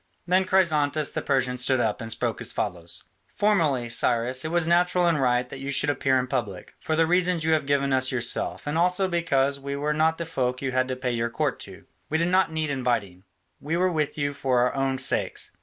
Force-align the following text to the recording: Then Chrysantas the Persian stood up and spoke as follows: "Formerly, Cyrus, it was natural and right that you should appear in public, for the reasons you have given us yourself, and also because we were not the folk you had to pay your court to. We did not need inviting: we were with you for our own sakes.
Then 0.25 0.45
Chrysantas 0.45 1.11
the 1.13 1.21
Persian 1.21 1.59
stood 1.59 1.79
up 1.79 2.01
and 2.01 2.09
spoke 2.11 2.41
as 2.41 2.51
follows: 2.51 3.03
"Formerly, 3.35 3.87
Cyrus, 3.87 4.43
it 4.43 4.49
was 4.49 4.65
natural 4.67 5.05
and 5.05 5.21
right 5.21 5.47
that 5.47 5.59
you 5.59 5.69
should 5.69 5.91
appear 5.91 6.17
in 6.17 6.25
public, 6.25 6.73
for 6.79 6.95
the 6.95 7.05
reasons 7.05 7.43
you 7.43 7.51
have 7.53 7.67
given 7.67 7.93
us 7.93 8.11
yourself, 8.11 8.65
and 8.65 8.79
also 8.79 9.07
because 9.07 9.59
we 9.59 9.75
were 9.75 9.93
not 9.93 10.17
the 10.17 10.25
folk 10.25 10.59
you 10.59 10.71
had 10.71 10.87
to 10.87 10.95
pay 10.95 11.11
your 11.11 11.29
court 11.29 11.59
to. 11.59 11.85
We 12.09 12.17
did 12.17 12.29
not 12.29 12.51
need 12.51 12.71
inviting: 12.71 13.25
we 13.59 13.77
were 13.77 13.91
with 13.91 14.17
you 14.17 14.33
for 14.33 14.61
our 14.61 14.73
own 14.73 14.97
sakes. 14.97 15.55